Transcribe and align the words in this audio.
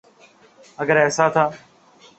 اگر 0.77 0.97
ایسا 0.97 1.25
تھا۔ 1.29 1.45